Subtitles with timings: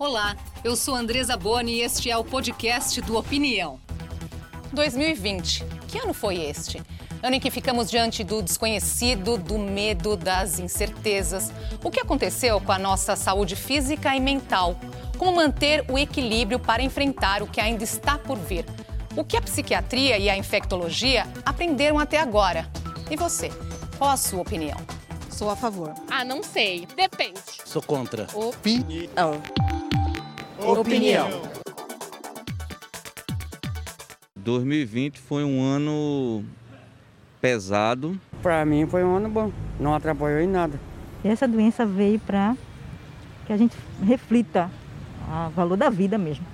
[0.00, 0.34] Olá,
[0.64, 3.78] eu sou Andresa Boni e este é o podcast do Opinião.
[4.72, 5.62] 2020.
[5.88, 6.82] Que ano foi este?
[7.22, 11.52] Ano em que ficamos diante do desconhecido, do medo, das incertezas.
[11.84, 14.74] O que aconteceu com a nossa saúde física e mental?
[15.18, 18.64] Como manter o equilíbrio para enfrentar o que ainda está por vir?
[19.14, 22.72] O que a psiquiatria e a infectologia aprenderam até agora?
[23.10, 23.50] E você?
[23.98, 24.78] Qual a sua opinião?
[25.28, 25.92] Sou a favor.
[26.10, 26.88] Ah, não sei.
[26.96, 27.40] Depende.
[27.66, 28.26] Sou contra.
[28.34, 29.42] Opinião.
[30.66, 31.28] Opinião.
[34.36, 36.44] 2020 foi um ano
[37.40, 38.18] pesado.
[38.42, 40.78] Para mim foi um ano bom, não atrapalhou em nada.
[41.24, 42.56] Essa doença veio para
[43.46, 44.70] que a gente reflita
[45.46, 46.44] o valor da vida mesmo.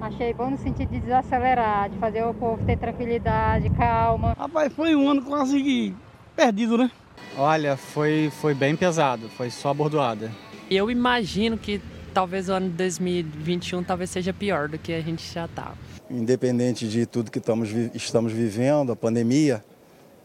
[0.00, 4.34] Achei bom no sentido de desacelerar, de fazer o povo ter tranquilidade, calma.
[4.38, 5.94] Rapaz, foi um ano quase que
[6.34, 6.90] perdido, né?
[7.36, 10.30] Olha, foi, foi bem pesado, foi só bordoada.
[10.70, 11.80] Eu imagino que
[12.16, 15.76] talvez o ano de 2021 talvez seja pior do que a gente já estava.
[16.08, 19.62] Independente de tudo que estamos, estamos vivendo, a pandemia,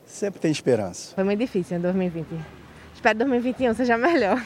[0.05, 1.13] sempre tem esperança.
[1.13, 2.27] Foi muito difícil em 2020.
[2.95, 4.41] Espero que 2021 seja melhor.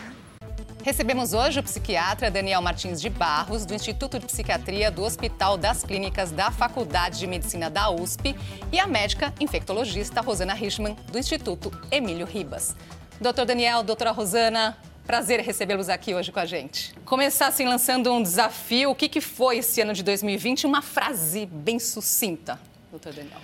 [0.84, 5.84] Recebemos hoje o psiquiatra Daniel Martins de Barros, do Instituto de Psiquiatria do Hospital das
[5.84, 8.36] Clínicas da Faculdade de Medicina da USP,
[8.72, 12.76] e a médica infectologista Rosana Richman, do Instituto Emílio Ribas.
[13.22, 16.94] Doutor Daniel, doutora Rosana, prazer recebê-los aqui hoje com a gente.
[17.06, 18.92] Começar assim lançando um desafio.
[18.92, 20.66] O que, que foi esse ano de 2020?
[20.66, 22.59] Uma frase bem sucinta,
[22.92, 23.39] doutor Daniel.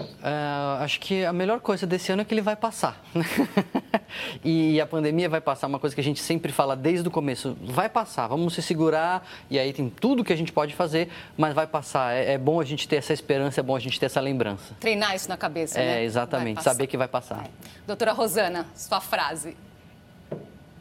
[0.00, 3.00] Uh, acho que a melhor coisa desse ano é que ele vai passar.
[4.44, 7.56] e a pandemia vai passar, uma coisa que a gente sempre fala desde o começo:
[7.62, 11.54] vai passar, vamos se segurar, e aí tem tudo que a gente pode fazer, mas
[11.54, 12.14] vai passar.
[12.14, 14.74] É, é bom a gente ter essa esperança, é bom a gente ter essa lembrança.
[14.80, 16.04] Treinar isso na cabeça, é, né?
[16.04, 17.44] Exatamente, saber que vai passar.
[17.44, 17.50] É.
[17.86, 19.56] Doutora Rosana, sua frase.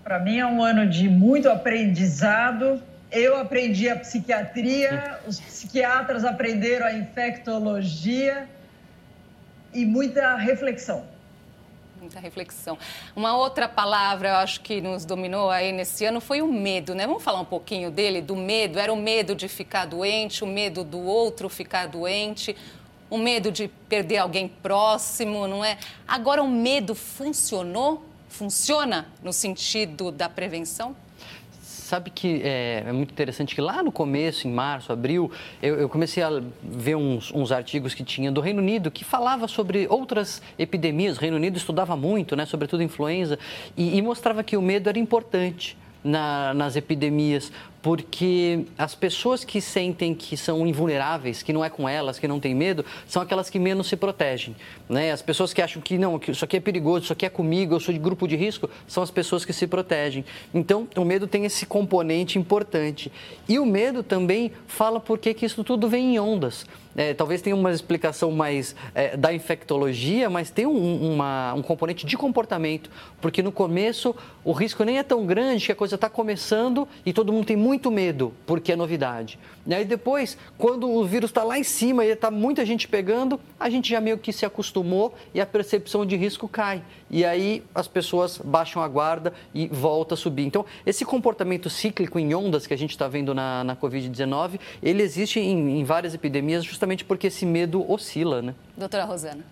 [0.03, 2.81] Para mim é um ano de muito aprendizado.
[3.11, 8.47] Eu aprendi a psiquiatria, os psiquiatras aprenderam a infectologia
[9.73, 11.05] e muita reflexão.
[11.99, 12.79] Muita reflexão.
[13.15, 17.05] Uma outra palavra, eu acho que nos dominou aí nesse ano foi o medo, né?
[17.05, 18.79] Vamos falar um pouquinho dele, do medo.
[18.79, 22.55] Era o medo de ficar doente, o medo do outro ficar doente,
[23.07, 25.77] o medo de perder alguém próximo, não é?
[26.07, 28.10] Agora, o medo funcionou?
[28.31, 30.95] Funciona no sentido da prevenção?
[31.61, 35.29] sabe que é, é, muito interessante que lá no começo, em março, abril,
[35.61, 39.45] eu, eu comecei a ver uns, uns, artigos que tinha do Reino Unido que falava
[39.45, 41.17] sobre outras epidemias.
[41.17, 43.37] O Reino Unido estudava muito, né, sobretudo influenza,
[43.75, 45.77] e, e mostrava que o medo era importante.
[46.03, 51.89] Na, nas epidemias, porque as pessoas que sentem que são invulneráveis, que não é com
[51.89, 54.55] elas, que não tem medo, são aquelas que menos se protegem.
[54.87, 55.11] Né?
[55.11, 57.73] As pessoas que acham que não, que isso aqui é perigoso, isso aqui é comigo,
[57.73, 60.23] eu sou de grupo de risco, são as pessoas que se protegem.
[60.53, 63.11] Então, o medo tem esse componente importante.
[63.49, 66.65] E o medo também fala por que isso tudo vem em ondas.
[66.95, 72.05] É, talvez tenha uma explicação mais é, da infectologia, mas tem um, uma, um componente
[72.05, 72.89] de comportamento,
[73.21, 74.13] porque no começo
[74.43, 77.55] o risco nem é tão grande que a coisa está começando e todo mundo tem
[77.55, 79.39] muito muito medo, porque é novidade.
[79.65, 83.39] E aí depois, quando o vírus está lá em cima e está muita gente pegando,
[83.57, 86.83] a gente já meio que se acostumou e a percepção de risco cai.
[87.09, 90.43] E aí as pessoas baixam a guarda e volta a subir.
[90.43, 95.01] Então, esse comportamento cíclico em ondas que a gente está vendo na, na Covid-19, ele
[95.01, 98.53] existe em, em várias epidemias justamente porque esse medo oscila, né?
[98.75, 99.45] Doutora Rosana.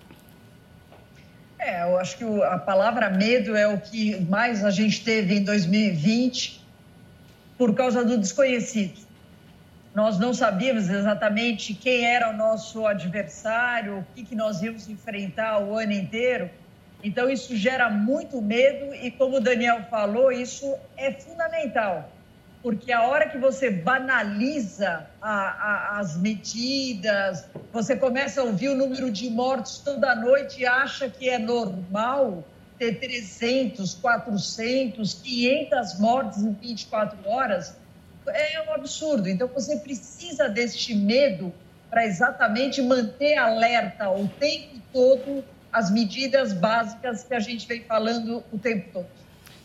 [1.58, 5.44] É, eu acho que a palavra medo é o que mais a gente teve em
[5.44, 6.59] 2020
[7.60, 8.98] por causa do desconhecido.
[9.94, 15.60] Nós não sabíamos exatamente quem era o nosso adversário, o que, que nós íamos enfrentar
[15.62, 16.50] o ano inteiro.
[17.04, 22.10] Então, isso gera muito medo e, como o Daniel falou, isso é fundamental,
[22.64, 28.76] porque a hora que você banaliza a, a, as medidas, você começa a ouvir o
[28.76, 32.42] número de mortos toda noite e acha que é normal
[32.80, 37.76] ter 300, 400, 500 mortes em 24 horas
[38.26, 39.28] é um absurdo.
[39.28, 41.54] Então, você precisa deste medo
[41.90, 48.44] para exatamente manter alerta o tempo todo as medidas básicas que a gente vem falando
[48.52, 49.08] o tempo todo.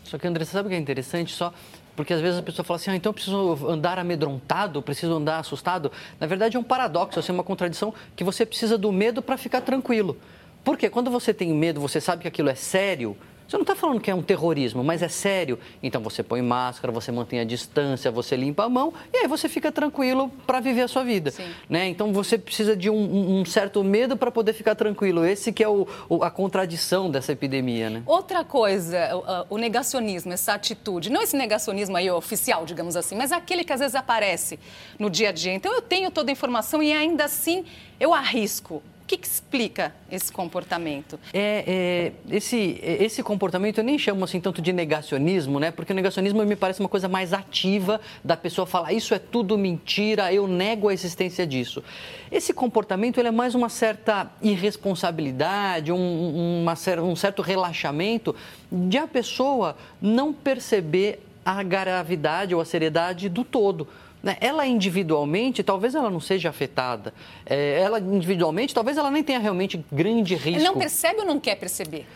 [0.03, 1.31] Só que, André, sabe o que é interessante?
[1.31, 1.53] Só
[1.95, 5.39] porque às vezes a pessoa fala assim, ah, então eu preciso andar amedrontado, preciso andar
[5.39, 5.91] assustado.
[6.19, 9.61] Na verdade, é um paradoxo, assim, uma contradição que você precisa do medo para ficar
[9.61, 10.17] tranquilo.
[10.65, 13.15] Porque quando você tem medo, você sabe que aquilo é sério,
[13.47, 15.59] Você não está falando que é um terrorismo, mas é sério.
[15.83, 19.47] Então você põe máscara, você mantém a distância, você limpa a mão e aí você
[19.47, 21.31] fica tranquilo para viver a sua vida.
[21.69, 21.87] Né?
[21.89, 25.23] Então você precisa de um, um certo medo para poder ficar tranquilo.
[25.23, 27.87] Esse que é o, o, a contradição dessa epidemia.
[27.87, 28.01] Né?
[28.07, 29.15] Outra coisa,
[29.49, 33.71] o, o negacionismo, essa atitude, não esse negacionismo aí oficial, digamos assim, mas aquele que
[33.71, 34.59] às vezes aparece
[34.97, 35.53] no dia a dia.
[35.53, 37.63] Então eu tenho toda a informação e ainda assim
[37.99, 38.81] eu arrisco.
[39.05, 41.19] O que, que, explica esse comportamento?
[41.31, 45.69] É, é, esse, esse comportamento eu nem chamo assim tanto de negacionismo, né?
[45.69, 49.59] Porque o negacionismo me parece uma coisa mais ativa da pessoa falar isso é tudo
[49.59, 51.83] mentira, eu nego a existência disso.
[52.31, 56.73] Esse comportamento ele é mais uma certa irresponsabilidade, um, uma,
[57.03, 58.35] um certo relaxamento
[58.71, 63.87] de a pessoa não perceber a gravidade ou a seriedade do todo.
[64.25, 64.37] Né?
[64.41, 67.13] Ela individualmente, talvez ela não seja afetada.
[67.45, 70.63] É, ela individualmente, talvez ela nem tenha realmente grande risco.
[70.63, 72.07] Não percebe ou não quer perceber?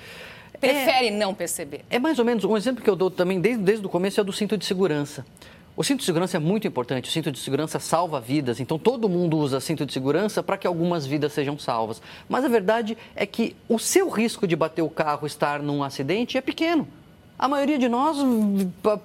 [0.59, 1.85] Prefere é, não perceber?
[1.87, 4.23] É mais ou menos, um exemplo que eu dou também desde, desde o começo é
[4.23, 5.23] do cinto de segurança.
[5.77, 7.07] O cinto de segurança é muito importante.
[7.07, 8.59] O cinto de segurança salva vidas.
[8.59, 12.01] Então, todo mundo usa cinto de segurança para que algumas vidas sejam salvas.
[12.27, 16.39] Mas a verdade é que o seu risco de bater o carro, estar num acidente,
[16.39, 16.87] é pequeno.
[17.39, 18.17] A maioria de nós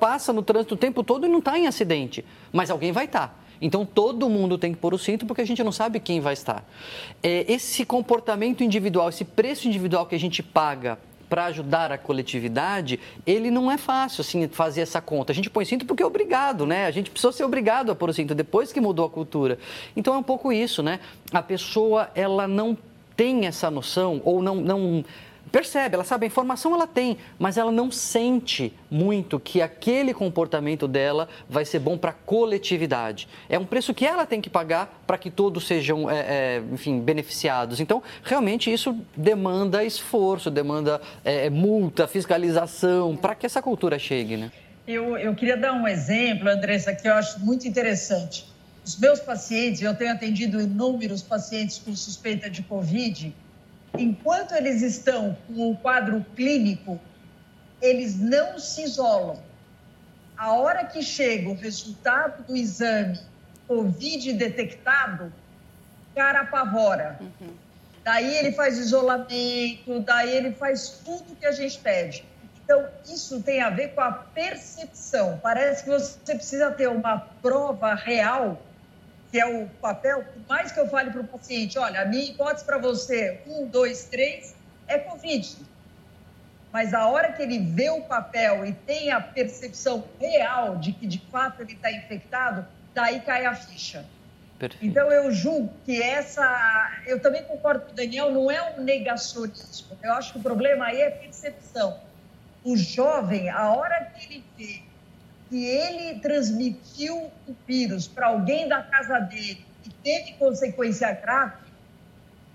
[0.00, 3.28] passa no trânsito o tempo todo e não está em acidente, mas alguém vai estar.
[3.28, 3.34] Tá.
[3.62, 6.32] Então todo mundo tem que pôr o cinto porque a gente não sabe quem vai
[6.32, 6.64] estar.
[7.22, 10.98] É, esse comportamento individual, esse preço individual que a gente paga
[11.28, 15.32] para ajudar a coletividade, ele não é fácil assim fazer essa conta.
[15.32, 16.86] A gente põe cinto porque é obrigado, né?
[16.86, 19.58] A gente precisou ser obrigado a pôr o cinto depois que mudou a cultura.
[19.96, 21.00] Então é um pouco isso, né?
[21.32, 22.76] A pessoa ela não
[23.16, 25.04] tem essa noção ou não, não
[25.54, 30.88] percebe, ela sabe, a informação ela tem, mas ela não sente muito que aquele comportamento
[30.88, 33.28] dela vai ser bom para a coletividade.
[33.48, 36.98] É um preço que ela tem que pagar para que todos sejam, é, é, enfim,
[36.98, 37.78] beneficiados.
[37.78, 44.50] Então, realmente, isso demanda esforço, demanda é, multa, fiscalização, para que essa cultura chegue, né?
[44.88, 48.44] Eu, eu queria dar um exemplo, Andressa, que eu acho muito interessante.
[48.84, 53.32] Os meus pacientes, eu tenho atendido inúmeros pacientes com suspeita de Covid,
[53.98, 57.00] enquanto eles estão com o quadro clínico,
[57.80, 59.42] eles não se isolam.
[60.36, 63.18] A hora que chega o resultado do exame
[63.66, 65.32] Covid detectado,
[66.12, 67.18] o cara apavora.
[67.20, 67.54] Uhum.
[68.02, 72.24] Daí ele faz isolamento, daí ele faz tudo que a gente pede.
[72.62, 75.38] Então, isso tem a ver com a percepção.
[75.42, 78.60] Parece que você precisa ter uma prova real
[79.34, 82.22] que é o papel, por mais que eu fale para o paciente, olha, a minha
[82.22, 84.54] hipótese para você, um, dois, três,
[84.86, 85.56] é Covid.
[86.72, 91.04] Mas a hora que ele vê o papel e tem a percepção real de que
[91.04, 92.64] de fato ele está infectado,
[92.94, 94.06] daí cai a ficha.
[94.56, 94.86] Perfeito.
[94.86, 96.92] Então eu julgo que essa.
[97.04, 99.98] Eu também concordo com o Daniel, não é um negacionismo.
[100.00, 101.98] Eu acho que o problema aí é percepção.
[102.62, 104.83] O jovem, a hora que ele vê
[105.54, 111.62] que ele transmitiu o vírus para alguém da casa dele e teve consequência grave,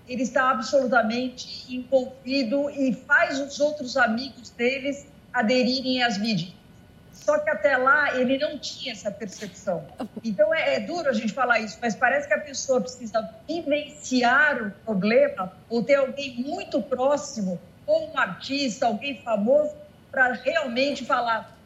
[0.06, 6.52] ele está absolutamente envolvido e faz os outros amigos deles aderirem às medidas.
[7.10, 9.82] Só que até lá ele não tinha essa percepção.
[10.22, 14.62] Então é, é, duro a gente falar isso, mas parece que a pessoa precisa vivenciar
[14.62, 19.72] o problema ou ter alguém muito próximo, ou um artista, alguém famoso,
[20.10, 21.59] para realmente falar: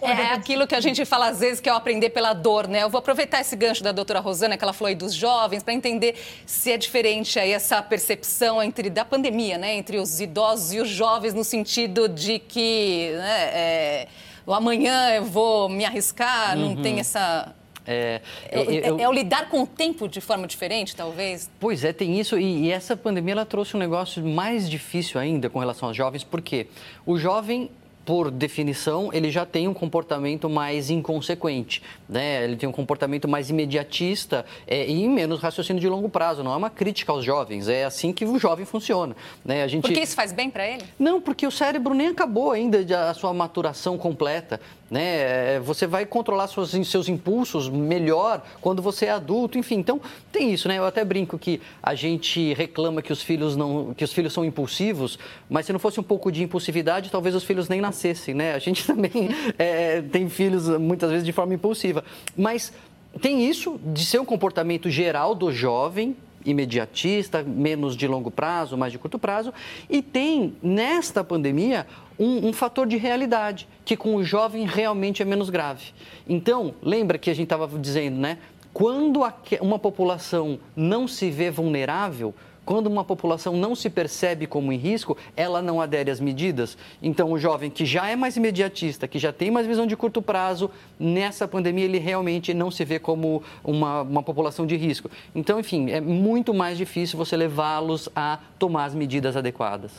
[0.00, 2.82] é aquilo que a gente fala às vezes que é o aprender pela dor, né?
[2.82, 5.74] Eu vou aproveitar esse gancho da doutora Rosana, que ela falou aí dos jovens, para
[5.74, 6.16] entender
[6.46, 9.74] se é diferente aí essa percepção entre da pandemia, né?
[9.74, 14.08] Entre os idosos e os jovens, no sentido de que né, é,
[14.46, 16.74] o amanhã eu vou me arriscar, uhum.
[16.74, 17.54] não tem essa
[17.86, 21.50] é, é, é, é, o lidar com o tempo de forma diferente, talvez?
[21.58, 22.38] Pois é, tem isso.
[22.38, 26.22] E, e, essa pandemia ela trouxe um negócio mais difícil ainda com relação aos jovens,
[26.22, 26.68] porque
[27.04, 27.70] o jovem
[28.04, 32.44] por definição, ele já tem um comportamento mais inconsequente, né?
[32.44, 36.42] Ele tem um comportamento mais imediatista é, e menos raciocínio de longo prazo.
[36.42, 39.62] Não é uma crítica aos jovens, é assim que o jovem funciona, né?
[39.62, 39.82] A gente...
[39.82, 40.84] Porque isso faz bem para ele?
[40.98, 44.60] Não, porque o cérebro nem acabou ainda a sua maturação completa
[44.92, 45.54] né?
[45.54, 49.76] É, você vai controlar seus, seus impulsos melhor quando você é adulto, enfim.
[49.76, 49.98] Então,
[50.30, 50.76] tem isso, né?
[50.76, 54.44] Eu até brinco que a gente reclama que os filhos não, que os filhos são
[54.44, 55.18] impulsivos,
[55.48, 58.52] mas se não fosse um pouco de impulsividade, talvez os filhos nem nascessem, né?
[58.52, 62.04] A gente também é, tem filhos muitas vezes de forma impulsiva,
[62.36, 62.70] mas
[63.18, 68.92] tem isso de ser um comportamento geral do jovem, imediatista, menos de longo prazo, mais
[68.92, 69.52] de curto prazo,
[69.88, 71.86] e tem nesta pandemia
[72.18, 75.92] um, um, fator de realidade, que com o jovem realmente é menos grave.
[76.28, 78.38] Então, lembra que a gente estava dizendo, né?
[78.72, 79.20] Quando
[79.60, 82.34] uma população não se vê vulnerável,
[82.72, 86.78] Quando uma população não se percebe como em risco, ela não adere às medidas.
[87.02, 90.22] Então, o jovem que já é mais imediatista, que já tem mais visão de curto
[90.22, 95.10] prazo, nessa pandemia ele realmente não se vê como uma, uma população de risco.
[95.34, 99.92] Então, enfim, é muito mais difícil você levá-los a tomar as medidas adequadas.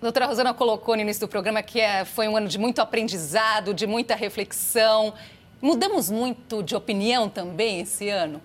[0.00, 3.74] Doutora Rosana colocou no início do programa que é, foi um ano de muito aprendizado,
[3.74, 5.12] de muita reflexão.
[5.60, 8.40] Mudamos muito de opinião também esse ano?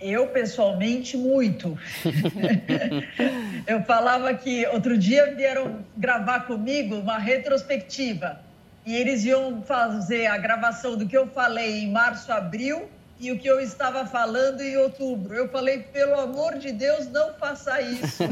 [0.00, 1.78] Eu, pessoalmente, muito.
[3.66, 8.40] eu falava que outro dia vieram gravar comigo uma retrospectiva
[8.86, 12.88] e eles iam fazer a gravação do que eu falei em março, abril
[13.20, 15.34] e o que eu estava falando em outubro.
[15.34, 18.22] Eu falei, pelo amor de Deus, não faça isso.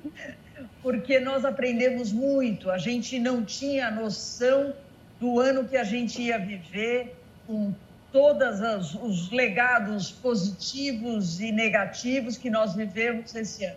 [0.80, 4.72] Porque nós aprendemos muito, a gente não tinha noção
[5.20, 7.74] do ano que a gente ia viver, com
[8.14, 13.76] todos os legados positivos e negativos que nós vivemos esse ano.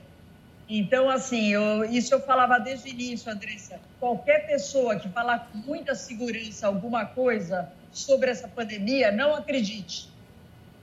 [0.70, 3.80] Então, assim, eu, isso eu falava desde o início, Andressa.
[4.00, 10.08] Qualquer pessoa que falar com muita segurança alguma coisa sobre essa pandemia, não acredite,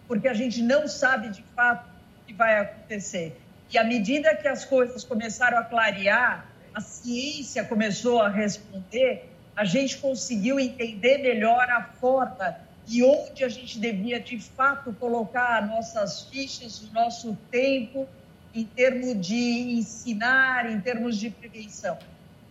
[0.08, 1.88] porque a gente não sabe de fato
[2.22, 3.40] o que vai acontecer.
[3.70, 9.64] E à medida que as coisas começaram a clarear, a ciência começou a responder, a
[9.64, 16.22] gente conseguiu entender melhor a forma e onde a gente devia de fato colocar nossas
[16.24, 18.06] fichas, o nosso tempo
[18.54, 21.98] em termos de ensinar, em termos de prevenção.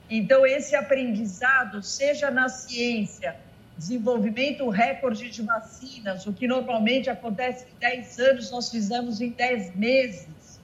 [0.09, 3.37] Então, esse aprendizado, seja na ciência,
[3.77, 9.75] desenvolvimento recorde de vacinas, o que normalmente acontece em 10 anos, nós fizemos em 10
[9.75, 10.59] meses.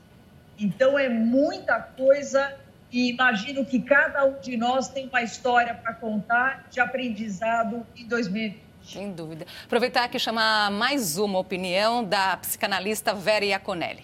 [0.60, 2.54] Então, é muita coisa
[2.92, 8.06] e imagino que cada um de nós tem uma história para contar de aprendizado em
[8.06, 8.69] 2020.
[8.92, 9.46] Sem dúvida.
[9.66, 14.04] Aproveitar aqui e chamar mais uma opinião da psicanalista Vera Iaconelli.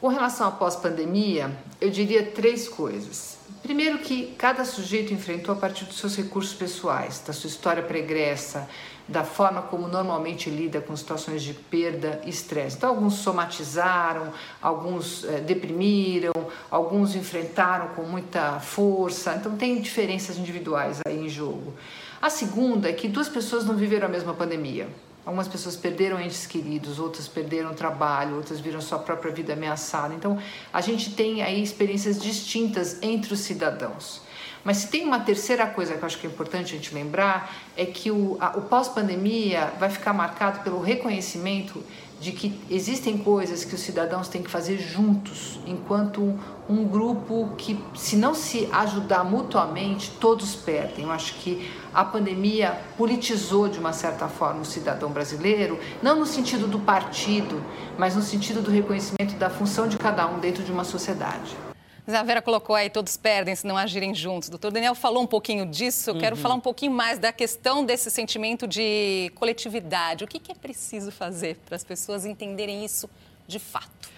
[0.00, 3.36] Com relação à pós-pandemia, eu diria três coisas.
[3.62, 8.66] Primeiro que cada sujeito enfrentou a partir dos seus recursos pessoais, da sua história pregressa,
[9.06, 12.76] da forma como normalmente lida com situações de perda e estresse.
[12.76, 14.32] Então, alguns somatizaram,
[14.62, 16.32] alguns eh, deprimiram,
[16.70, 19.34] alguns enfrentaram com muita força.
[19.34, 21.74] Então, tem diferenças individuais aí em jogo.
[22.20, 24.88] A segunda é que duas pessoas não viveram a mesma pandemia.
[25.24, 30.14] Algumas pessoas perderam entes queridos, outras perderam trabalho, outras viram sua própria vida ameaçada.
[30.14, 30.38] Então,
[30.72, 34.22] a gente tem aí experiências distintas entre os cidadãos.
[34.64, 37.54] Mas se tem uma terceira coisa que eu acho que é importante a gente lembrar,
[37.76, 41.84] é que o, o pós-pandemia vai ficar marcado pelo reconhecimento
[42.20, 47.78] de que existem coisas que os cidadãos têm que fazer juntos, enquanto um grupo que,
[47.94, 51.04] se não se ajudar mutuamente, todos perdem.
[51.04, 56.26] Eu acho que a pandemia politizou de uma certa forma o cidadão brasileiro, não no
[56.26, 57.62] sentido do partido,
[57.96, 61.67] mas no sentido do reconhecimento da função de cada um dentro de uma sociedade.
[62.08, 64.48] A Vera colocou aí, todos perdem se não agirem juntos.
[64.48, 66.20] Doutor Daniel falou um pouquinho disso, eu uhum.
[66.20, 70.24] quero falar um pouquinho mais da questão desse sentimento de coletividade.
[70.24, 73.10] O que, que é preciso fazer para as pessoas entenderem isso
[73.46, 74.10] de fato?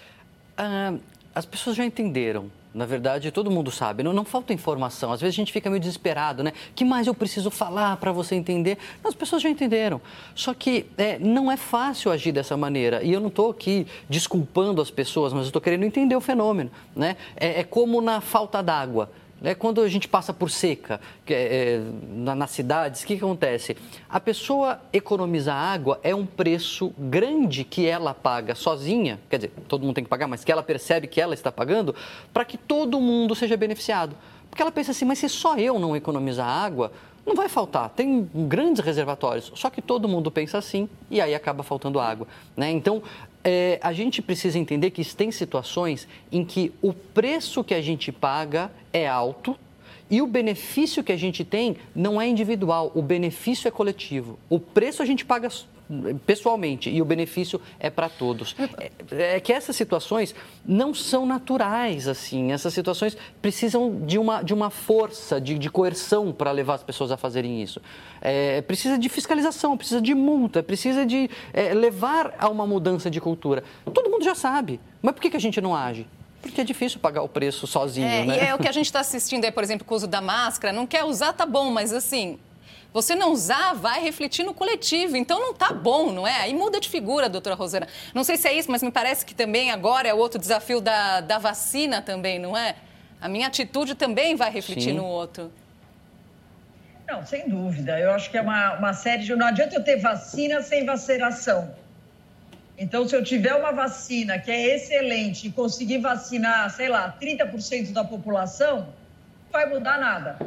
[0.57, 0.95] Ah,
[1.35, 2.51] as pessoas já entenderam.
[2.73, 5.13] Na verdade, todo mundo sabe, não, não falta informação.
[5.13, 6.53] Às vezes a gente fica meio desesperado, né?
[6.75, 8.79] que mais eu preciso falar para você entender?
[9.03, 10.01] As pessoas já entenderam.
[10.37, 13.03] Só que é, não é fácil agir dessa maneira.
[13.03, 16.71] E eu não estou aqui desculpando as pessoas, mas estou querendo entender o fenômeno.
[16.95, 17.17] Né?
[17.37, 19.11] É, é como na falta d'água.
[19.41, 19.55] Né?
[19.55, 23.77] Quando a gente passa por seca é, é, na, nas cidades, o que, que acontece?
[24.09, 29.83] A pessoa economizar água é um preço grande que ela paga sozinha, quer dizer, todo
[29.83, 31.95] mundo tem que pagar, mas que ela percebe que ela está pagando,
[32.33, 34.15] para que todo mundo seja beneficiado.
[34.51, 36.93] Porque ela pensa assim, mas se só eu não economizar água,
[37.25, 41.63] não vai faltar, tem grandes reservatórios, só que todo mundo pensa assim e aí acaba
[41.63, 42.27] faltando água.
[42.57, 42.71] Né?
[42.71, 43.03] Então,
[43.45, 48.11] é, a gente precisa entender que tem situações em que o preço que a gente
[48.11, 49.57] paga é alto
[50.11, 54.39] e o benefício que a gente tem não é individual, o benefício é coletivo.
[54.49, 55.49] O preço a gente paga
[56.27, 58.55] pessoalmente e o benefício é para todos.
[58.79, 62.53] É, é, que essas situações não são naturais, assim.
[62.53, 67.11] Essas situações precisam de uma, de uma força, de, de coerção para levar as pessoas
[67.11, 67.81] a fazerem isso.
[68.21, 73.21] É, precisa de fiscalização, precisa de multa, precisa de é, levar a uma mudança de
[73.21, 73.65] cultura.
[73.93, 76.07] Todo mundo já sabe, mas por que, que a gente não age?
[76.43, 78.37] Porque é difícil pagar o preço sozinho, é, né?
[78.37, 80.23] E é o que a gente está assistindo aí, por exemplo, com o uso da
[80.23, 80.73] máscara.
[80.73, 82.39] Não quer usar, tá bom, mas assim,
[82.93, 86.41] você não usar vai refletir no coletivo, então não tá bom, não é?
[86.41, 87.87] Aí muda de figura, doutora Rosana.
[88.15, 90.81] Não sei se é isso, mas me parece que também agora é o outro desafio
[90.81, 92.75] da, da vacina também, não é?
[93.21, 94.97] A minha atitude também vai refletir Sim.
[94.97, 95.53] no outro.
[97.07, 97.99] Não, sem dúvida.
[97.99, 99.35] Eu acho que é uma, uma série de.
[99.35, 101.75] Não adianta eu ter vacina sem vacinação.
[102.79, 107.93] Então, se eu tiver uma vacina que é excelente e conseguir vacinar, sei lá, 30%
[107.93, 110.39] da população, não vai mudar nada.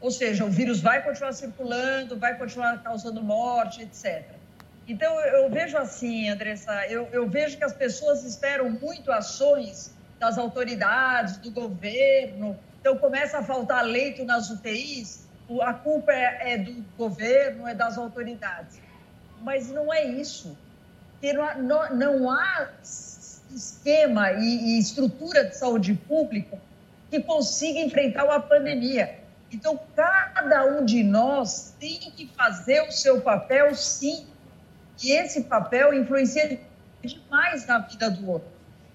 [0.00, 4.24] Ou seja, o vírus vai continuar circulando, vai continuar causando morte, etc.
[4.86, 10.38] Então, eu vejo assim, Andressa, eu, eu vejo que as pessoas esperam muito ações das
[10.38, 12.58] autoridades, do governo.
[12.80, 15.26] Então, começa a faltar leito nas UTIs,
[15.62, 18.80] a culpa é, é do governo, é das autoridades.
[19.42, 20.56] Mas não é isso.
[21.12, 22.68] Porque não há, não, não há
[23.54, 26.58] esquema e, e estrutura de saúde pública
[27.10, 29.18] que consiga enfrentar uma pandemia.
[29.52, 34.26] Então, cada um de nós tem que fazer o seu papel, sim.
[35.02, 36.60] E esse papel influencia
[37.02, 38.48] demais na vida do outro.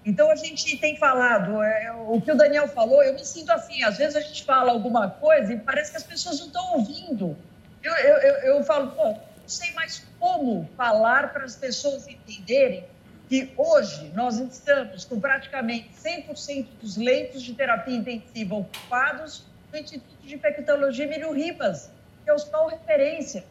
[0.04, 3.82] Então, a gente tem falado, é, o que o Daniel falou, eu me sinto assim,
[3.82, 7.36] às vezes a gente fala alguma coisa e parece que as pessoas não estão ouvindo.
[7.82, 12.84] Eu, eu, eu, eu falo, pô, não sei mais como falar para as pessoas entenderem
[13.28, 19.44] que hoje nós estamos com praticamente 100% dos leitos de terapia intensiva ocupados
[19.74, 21.90] no Instituto de Infectologia Emílio Ribas,
[22.22, 23.44] que é o hospital referência.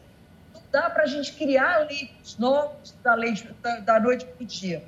[0.54, 4.46] Não dá para a gente criar leitos novos da, leite, da, da noite para o
[4.46, 4.82] dia.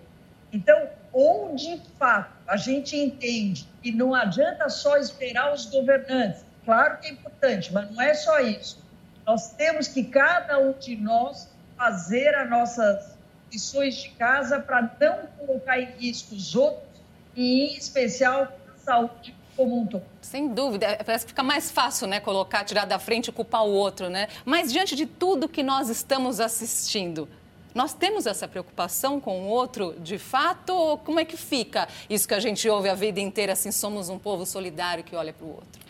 [0.50, 6.98] Então, ou de fato a gente entende que não adianta só esperar os governantes, claro
[6.98, 8.82] que é importante, mas não é só isso.
[9.26, 13.14] Nós temos que cada um de nós fazer as nossas
[13.52, 17.02] lições de casa para não colocar em risco os outros
[17.34, 20.02] e, em especial, a saúde como um todo.
[20.20, 23.64] Sem dúvida, é, parece que fica mais fácil, né, colocar, tirar da frente e culpar
[23.64, 24.28] o outro, né?
[24.44, 27.28] Mas diante de tudo que nós estamos assistindo,
[27.74, 30.70] nós temos essa preocupação com o outro, de fato?
[30.70, 34.08] Ou como é que fica isso que a gente ouve a vida inteira, assim, somos
[34.08, 35.80] um povo solidário que olha para o outro?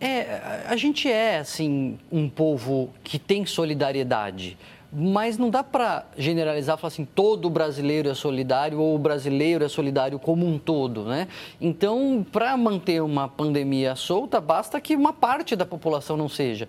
[0.00, 4.58] É, a gente é, assim, um povo que tem solidariedade
[4.92, 9.68] mas não dá para generalizar, falar assim, todo brasileiro é solidário ou o brasileiro é
[9.68, 11.28] solidário como um todo, né?
[11.60, 16.68] Então, para manter uma pandemia solta, basta que uma parte da população não seja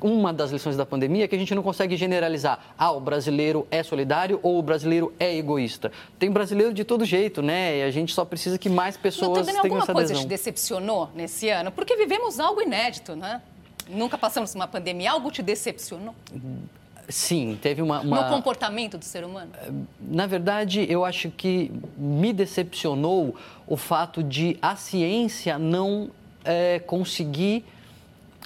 [0.00, 2.74] uma das lições da pandemia é que a gente não consegue generalizar.
[2.76, 5.92] Ah, o brasileiro é solidário ou o brasileiro é egoísta.
[6.18, 7.78] Tem brasileiro de todo jeito, né?
[7.78, 11.48] E a gente só precisa que mais pessoas tenham alguma essa coisa te decepcionou nesse
[11.48, 11.70] ano?
[11.70, 13.40] Porque vivemos algo inédito, né?
[13.88, 15.12] Nunca passamos uma pandemia.
[15.12, 16.14] Algo te decepcionou?
[17.08, 19.50] Sim, teve uma, uma, No comportamento do ser humano?
[20.00, 26.10] Na verdade, eu acho que me decepcionou o fato de a ciência não
[26.44, 27.64] é, conseguir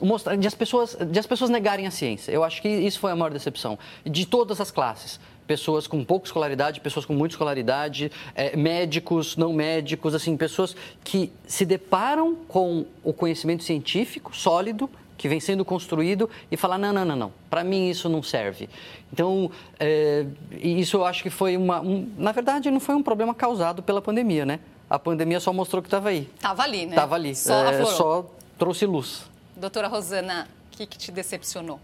[0.02, 2.32] mostrar, de as, pessoas, de as pessoas negarem a ciência.
[2.32, 3.78] Eu acho que isso foi a maior decepção.
[4.04, 5.18] De todas as classes.
[5.46, 11.32] Pessoas com pouca escolaridade, pessoas com muita escolaridade, é, médicos, não médicos, assim, pessoas que
[11.46, 14.88] se deparam com o conhecimento científico sólido
[15.20, 18.70] que vem sendo construído e falar não, não, não, não, para mim isso não serve.
[19.12, 23.34] Então, é, isso eu acho que foi uma, um, na verdade, não foi um problema
[23.34, 24.60] causado pela pandemia, né?
[24.88, 26.26] A pandemia só mostrou que estava aí.
[26.34, 26.92] Estava ali, né?
[26.92, 27.36] Estava ali.
[27.36, 29.30] Só, é, só trouxe luz.
[29.54, 31.78] Doutora Rosana, o que, que te decepcionou?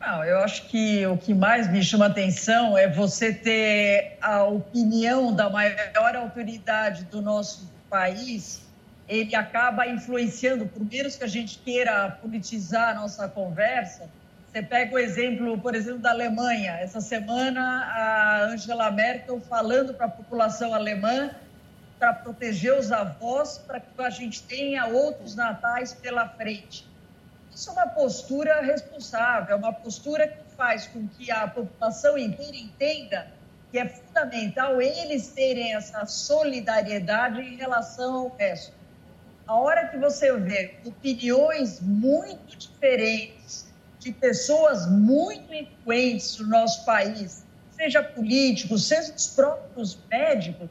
[0.00, 5.34] Não, eu acho que o que mais me chama atenção é você ter a opinião
[5.34, 8.62] da maior autoridade do nosso país,
[9.08, 14.08] ele acaba influenciando, por menos que a gente queira politizar a nossa conversa.
[14.52, 16.72] Você pega o exemplo, por exemplo, da Alemanha.
[16.72, 21.30] Essa semana, a Angela Merkel falando para a população alemã
[21.98, 26.86] para proteger os avós, para que a gente tenha outros natais pela frente.
[27.52, 32.56] Isso é uma postura responsável, é uma postura que faz com que a população inteira
[32.56, 33.26] entenda
[33.70, 38.77] que é fundamental eles terem essa solidariedade em relação ao resto.
[39.48, 43.66] A hora que você vê opiniões muito diferentes
[43.98, 50.68] de pessoas muito influentes no nosso país, seja políticos, seja os próprios médicos,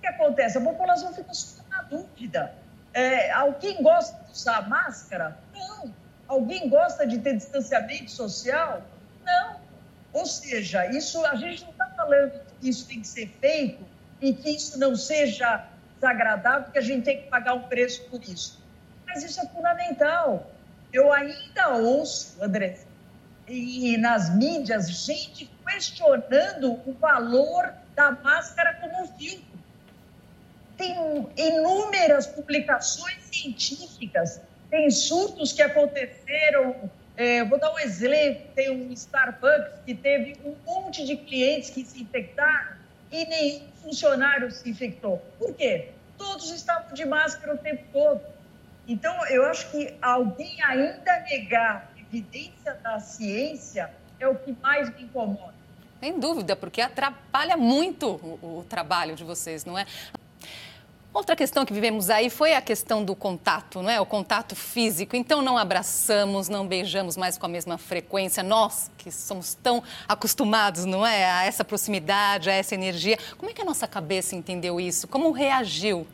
[0.00, 0.58] que acontece?
[0.58, 1.30] A população fica
[1.68, 2.54] na dúvida.
[2.92, 5.38] É, alguém gosta de usar máscara?
[5.54, 5.94] Não.
[6.26, 8.82] Alguém gosta de ter distanciamento social?
[9.24, 9.60] Não.
[10.12, 13.84] Ou seja, isso a gente não está falando que isso tem que ser feito
[14.20, 15.64] e que isso não seja
[16.00, 18.58] desagradável, que a gente tem que pagar um preço por isso.
[19.06, 20.50] Mas isso é fundamental.
[20.92, 22.78] Eu ainda ouço, André,
[23.46, 29.50] e nas mídias, gente questionando o valor da máscara como filtro
[30.80, 30.96] tem
[31.36, 36.90] inúmeras publicações científicas, tem surtos que aconteceram.
[37.16, 41.84] É, vou dar um exemplo: tem um Starbucks que teve um monte de clientes que
[41.84, 42.79] se infectaram
[43.10, 45.18] e nenhum funcionário se infectou.
[45.38, 45.90] Por quê?
[46.16, 48.20] Todos estavam de máscara o tempo todo.
[48.86, 55.04] Então, eu acho que alguém ainda negar evidência da ciência é o que mais me
[55.04, 55.54] incomoda.
[56.00, 58.08] Sem dúvida, porque atrapalha muito
[58.42, 59.86] o, o trabalho de vocês, não é?
[61.12, 64.00] Outra questão que vivemos aí foi a questão do contato, não é?
[64.00, 65.16] O contato físico.
[65.16, 68.44] Então não abraçamos, não beijamos mais com a mesma frequência.
[68.44, 73.18] Nós que somos tão acostumados, não é, a essa proximidade, a essa energia.
[73.36, 75.08] Como é que a nossa cabeça entendeu isso?
[75.08, 76.06] Como reagiu?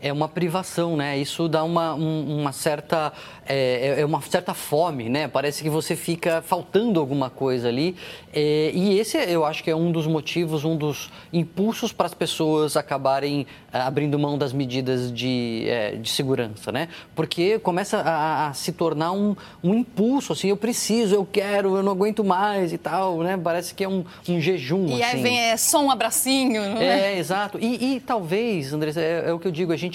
[0.00, 1.18] É uma privação, né?
[1.18, 3.12] Isso dá uma, um, uma certa
[3.52, 5.26] é, é, uma certa fome, né?
[5.26, 7.96] Parece que você fica faltando alguma coisa ali.
[8.32, 12.14] É, e esse eu acho que é um dos motivos, um dos impulsos para as
[12.14, 16.88] pessoas acabarem é, abrindo mão das medidas de, é, de segurança, né?
[17.12, 19.34] Porque começa a, a, se tornar um,
[19.64, 23.36] um impulso, assim, eu preciso, eu quero, eu não aguento mais e tal, né?
[23.42, 25.16] Parece que é um, um jejum, E assim.
[25.16, 27.14] aí vem é, só um abracinho, não é?
[27.14, 27.58] É, exato.
[27.60, 29.89] E, e talvez, Andressa, é, é o que eu digo, a gente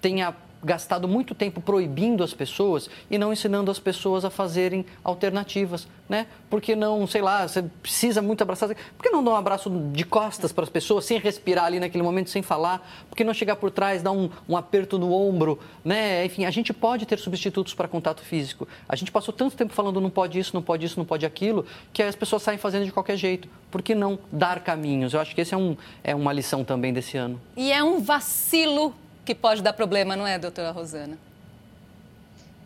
[0.00, 5.86] tenha gastado muito tempo proibindo as pessoas e não ensinando as pessoas a fazerem alternativas,
[6.08, 6.26] né?
[6.50, 10.04] Porque não, sei lá, você precisa muito abraçar, por que não dar um abraço de
[10.04, 12.86] costas para as pessoas, sem respirar ali naquele momento, sem falar?
[13.08, 16.24] Por que não chegar por trás, dar um, um aperto no ombro, né?
[16.24, 18.66] Enfim, a gente pode ter substitutos para contato físico.
[18.88, 21.64] A gente passou tanto tempo falando não pode isso, não pode isso, não pode aquilo,
[21.92, 23.48] que as pessoas saem fazendo de qualquer jeito.
[23.70, 25.12] Por que não dar caminhos?
[25.14, 27.40] Eu acho que esse é, um, é uma lição também desse ano.
[27.56, 28.94] E é um vacilo
[29.28, 31.18] que pode dar problema, não é, doutora Rosana?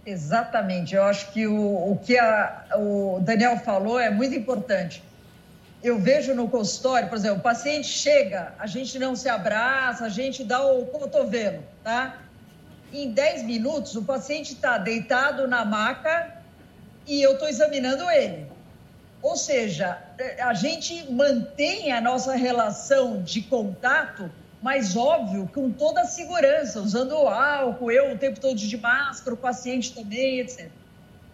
[0.06, 0.94] Exatamente.
[0.94, 5.02] Eu acho que o, o que a, o Daniel falou é muito importante.
[5.82, 10.08] Eu vejo no consultório, por exemplo, o paciente chega, a gente não se abraça, a
[10.08, 12.20] gente dá o cotovelo, tá?
[12.92, 16.32] Em 10 minutos, o paciente está deitado na maca
[17.08, 18.46] e eu estou examinando ele.
[19.20, 19.98] Ou seja,
[20.38, 24.30] a gente mantém a nossa relação de contato
[24.62, 29.36] mas óbvio, com toda a segurança, usando álcool, eu o tempo todo de máscara, o
[29.36, 30.70] paciente também, etc.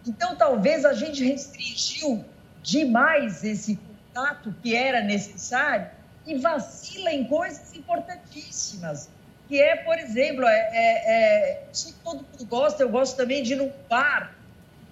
[0.05, 2.25] Então, talvez a gente restringiu
[2.63, 5.87] demais esse contato que era necessário
[6.25, 9.09] e vacila em coisas importantíssimas,
[9.47, 11.67] que é, por exemplo, é, é, é,
[12.03, 14.33] todo mundo gosta, eu gosto também de ir num bar,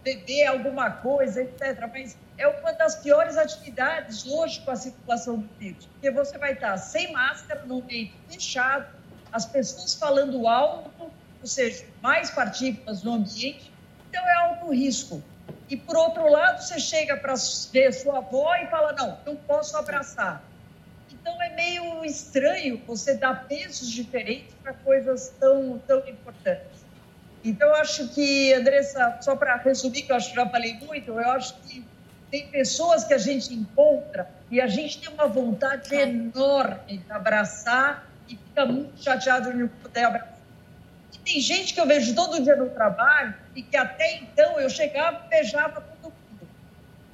[0.03, 1.89] beber alguma coisa, etc.
[1.91, 6.53] Mas é uma das piores atividades hoje com a circulação do vírus, porque você vai
[6.53, 8.85] estar sem máscara, no meio fechado,
[9.31, 13.71] as pessoas falando alto, ou seja, mais partículas no ambiente,
[14.09, 15.23] então é alto risco.
[15.69, 17.33] E por outro lado, você chega para
[17.71, 20.41] ver sua avó e fala: não, não posso abraçar.
[21.11, 26.85] Então é meio estranho você dar pesos diferentes para coisas tão, tão importantes.
[27.43, 31.11] Então eu acho que, Andressa, só para resumir, que eu acho que já falei muito,
[31.11, 31.83] eu acho que
[32.29, 38.07] tem pessoas que a gente encontra e a gente tem uma vontade enorme de abraçar
[38.27, 40.37] e fica muito chateado de não poder abraçar.
[41.13, 44.69] E tem gente que eu vejo todo dia no trabalho e que até então eu
[44.69, 46.47] chegava e beijava todo mundo.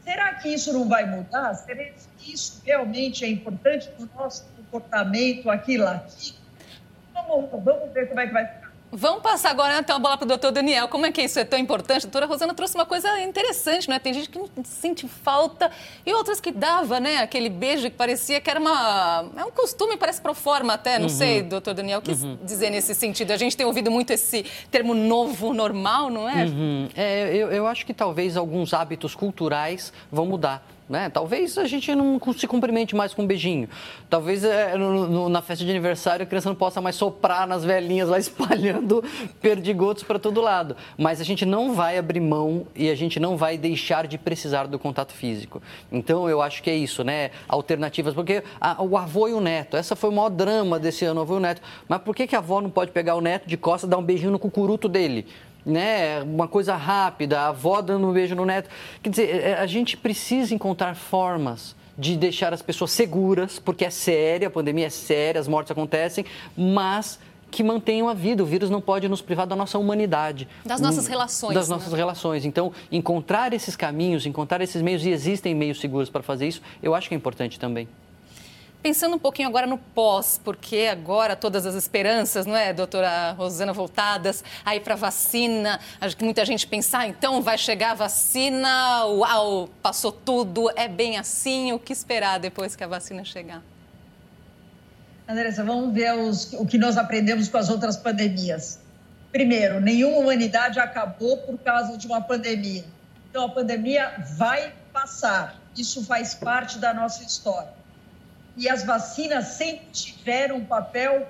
[0.03, 1.53] Será que isso não vai mudar?
[1.53, 1.85] Será
[2.17, 6.37] que isso realmente é importante no nosso comportamento aqui latino?
[7.13, 8.62] Vamos, vamos ver como é que vai.
[8.95, 10.87] Vamos passar agora então a bola para o doutor Daniel.
[10.87, 12.05] Como é que isso é tão importante?
[12.05, 13.97] A doutora Rosana trouxe uma coisa interessante, né?
[13.97, 15.71] Tem gente que sente falta
[16.05, 17.17] e outras que dava, né?
[17.17, 19.25] Aquele beijo que parecia que era uma...
[19.35, 20.99] É um costume, parece pro forma até.
[20.99, 21.09] Não uhum.
[21.09, 22.37] sei, doutor Daniel, o que uhum.
[22.43, 23.31] dizer nesse sentido?
[23.31, 26.45] A gente tem ouvido muito esse termo novo, normal, não é?
[26.45, 26.89] Uhum.
[26.95, 30.63] é eu, eu acho que talvez alguns hábitos culturais vão mudar.
[30.87, 31.09] Né?
[31.09, 33.69] Talvez a gente não se cumprimente mais com um beijinho.
[34.09, 37.63] Talvez é, no, no, na festa de aniversário a criança não possa mais soprar nas
[37.63, 39.03] velhinhas lá espalhando
[39.41, 40.75] perdigotos para todo lado.
[40.97, 44.67] Mas a gente não vai abrir mão e a gente não vai deixar de precisar
[44.67, 45.61] do contato físico.
[45.91, 47.31] Então eu acho que é isso, né?
[47.47, 48.13] Alternativas.
[48.13, 51.23] Porque a, o avô e o neto, essa foi o maior drama desse ano, o
[51.23, 51.61] avô e o neto.
[51.87, 53.97] Mas por que, que a avó não pode pegar o neto de costas e dar
[53.97, 55.25] um beijinho no cucuruto dele?
[55.65, 56.21] Né?
[56.21, 58.69] Uma coisa rápida, a avó dando um beijo no neto.
[59.01, 63.85] Quer dizer, é, é, a gente precisa encontrar formas de deixar as pessoas seguras, porque
[63.85, 66.25] é séria, a pandemia é séria, as mortes acontecem,
[66.57, 67.19] mas
[67.51, 68.41] que mantenham a vida.
[68.41, 70.47] O vírus não pode nos privar da nossa humanidade.
[70.65, 71.53] Das nossas relações.
[71.53, 71.75] Das né?
[71.75, 72.45] nossas relações.
[72.45, 76.95] Então, encontrar esses caminhos, encontrar esses meios, e existem meios seguros para fazer isso, eu
[76.95, 77.87] acho que é importante também.
[78.83, 83.71] Pensando um pouquinho agora no pós, porque agora todas as esperanças, não é, doutora Rosana,
[83.71, 85.79] voltadas aí para vacina.
[86.01, 90.89] Acho que muita gente pensa, ah, então vai chegar a vacina, uau, passou tudo, é
[90.89, 91.71] bem assim.
[91.71, 93.63] O que esperar depois que a vacina chegar?
[95.29, 98.81] Andressa, vamos ver os, o que nós aprendemos com as outras pandemias.
[99.31, 102.83] Primeiro, nenhuma humanidade acabou por causa de uma pandemia.
[103.29, 105.55] Então, a pandemia vai passar.
[105.77, 107.81] Isso faz parte da nossa história
[108.55, 111.27] e as vacinas sempre tiveram um papel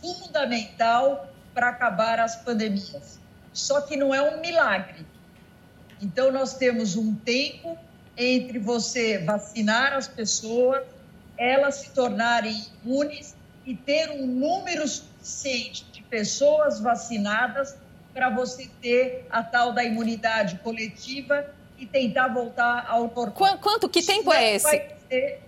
[0.00, 3.18] fundamental para acabar as pandemias.
[3.52, 5.06] Só que não é um milagre.
[6.02, 7.78] Então, nós temos um tempo
[8.16, 10.84] entre você vacinar as pessoas,
[11.38, 13.34] elas se tornarem imunes
[13.64, 17.76] e ter um número suficiente de pessoas vacinadas
[18.12, 21.46] para você ter a tal da imunidade coletiva
[21.78, 23.58] e tentar voltar ao normal.
[23.60, 24.82] Quanto, que tempo é esse?
[25.08, 25.40] Ser...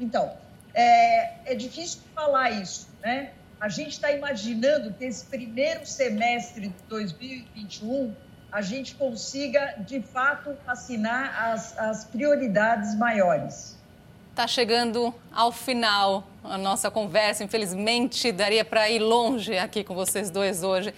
[0.00, 0.32] Então,
[0.74, 3.30] é, é difícil falar isso, né?
[3.60, 8.14] A gente está imaginando que esse primeiro semestre de 2021
[8.50, 13.78] a gente consiga, de fato, vacinar as, as prioridades maiores.
[14.30, 17.44] Está chegando ao final a nossa conversa.
[17.44, 20.92] Infelizmente, daria para ir longe aqui com vocês dois hoje.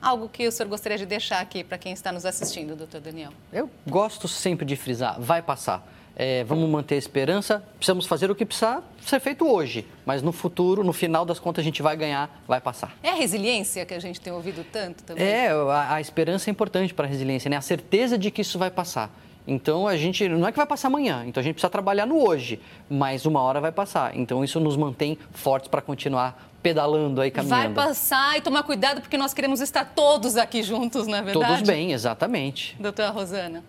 [0.00, 3.32] Algo que o senhor gostaria de deixar aqui para quem está nos assistindo, doutor Daniel?
[3.52, 5.86] Eu gosto sempre de frisar, vai passar.
[6.20, 10.32] É, vamos manter a esperança, precisamos fazer o que precisa ser feito hoje, mas no
[10.32, 12.96] futuro, no final das contas, a gente vai ganhar, vai passar.
[13.04, 15.24] É a resiliência que a gente tem ouvido tanto também?
[15.24, 17.56] É, a, a esperança é importante para a resiliência, né?
[17.56, 19.14] A certeza de que isso vai passar.
[19.46, 22.20] Então a gente não é que vai passar amanhã, então a gente precisa trabalhar no
[22.22, 24.14] hoje, mas uma hora vai passar.
[24.16, 27.74] Então isso nos mantém fortes para continuar pedalando aí, caminhando.
[27.74, 31.46] Vai passar e tomar cuidado porque nós queremos estar todos aqui juntos, na é verdade.
[31.46, 32.76] Todos bem, exatamente.
[32.78, 33.62] Doutora Rosana.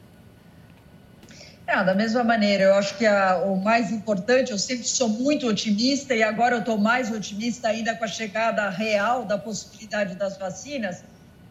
[1.72, 5.46] É, da mesma maneira, eu acho que a, o mais importante, eu sempre sou muito
[5.46, 10.36] otimista e agora eu estou mais otimista ainda com a chegada real da possibilidade das
[10.36, 11.04] vacinas,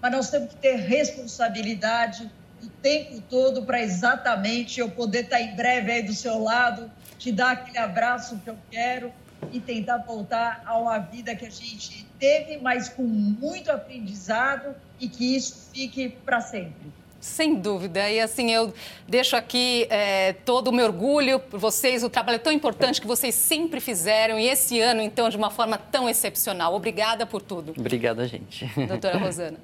[0.03, 2.29] mas nós temos que ter responsabilidade,
[2.61, 7.31] o tempo todo para exatamente eu poder estar em breve aí do seu lado, te
[7.31, 9.13] dar aquele abraço que eu quero
[9.53, 15.09] e tentar voltar a uma vida que a gente teve, mas com muito aprendizado e
[15.09, 16.93] que isso fique para sempre.
[17.21, 18.09] Sem dúvida.
[18.09, 18.73] E assim, eu
[19.07, 23.35] deixo aqui é, todo o meu orgulho por vocês, o trabalho tão importante que vocês
[23.35, 26.75] sempre fizeram e esse ano, então, de uma forma tão excepcional.
[26.75, 27.75] Obrigada por tudo.
[27.77, 28.67] Obrigada, gente.
[28.87, 29.59] Doutora Rosana.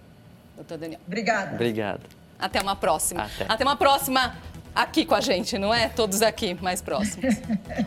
[0.56, 1.00] Doutor Daniel.
[1.06, 1.54] Obrigada.
[1.54, 2.02] Obrigado.
[2.38, 3.22] Até uma próxima.
[3.22, 3.46] Até.
[3.48, 4.36] Até uma próxima
[4.74, 5.88] aqui com a gente, não é?
[5.88, 7.36] Todos aqui, mais próximos.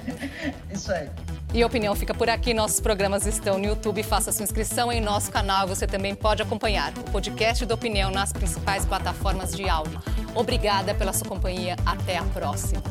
[0.71, 1.09] Isso aí.
[1.57, 2.53] E a opinião fica por aqui.
[2.53, 4.03] Nossos programas estão no YouTube.
[4.03, 5.67] Faça sua inscrição em nosso canal.
[5.67, 9.99] Você também pode acompanhar o podcast da Opinião nas principais plataformas de áudio.
[10.35, 11.75] Obrigada pela sua companhia.
[11.83, 12.83] Até a próxima.